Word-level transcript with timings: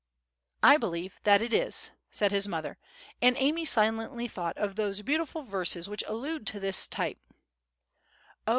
"I 0.63 0.77
believe 0.77 1.19
that 1.25 1.43
it 1.43 1.53
is," 1.53 1.91
said 2.09 2.31
his 2.31 2.47
mother 2.47 2.79
and 3.21 3.35
Amy 3.37 3.65
silently 3.65 4.27
thought 4.27 4.57
of 4.57 4.75
those 4.75 5.03
beautiful 5.03 5.43
verses 5.43 5.87
which 5.87 6.03
allude 6.07 6.47
to 6.47 6.59
this 6.59 6.87
type:— 6.87 7.19
"Oh! 8.47 8.49